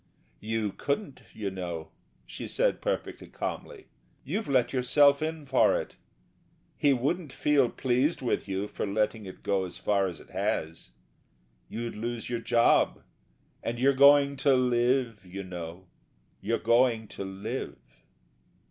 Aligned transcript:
"You 0.39 0.71
couldn't, 0.71 1.21
you 1.31 1.51
know," 1.51 1.91
she 2.25 2.47
said, 2.47 2.81
perfectly 2.81 3.27
calmly, 3.27 3.85
"you've 4.23 4.47
let 4.47 4.73
yourself 4.73 5.21
in 5.21 5.45
for 5.45 5.79
it. 5.79 5.95
He 6.75 6.91
wouldn't 6.91 7.31
feel 7.31 7.69
pleased 7.69 8.19
with 8.19 8.47
you 8.47 8.67
for 8.67 8.87
letting 8.87 9.27
it 9.27 9.43
go 9.43 9.63
as 9.63 9.77
far 9.77 10.07
as 10.07 10.19
it 10.19 10.31
has. 10.31 10.89
You'd 11.69 11.93
lose 11.95 12.31
your 12.31 12.39
job, 12.41 13.03
and 13.61 13.77
you're 13.77 13.93
going 13.93 14.37
to 14.37 14.55
live, 14.55 15.23
you 15.23 15.43
know 15.43 15.85
you're 16.41 16.57
going 16.57 17.07
to 17.09 17.23
live...." 17.23 17.77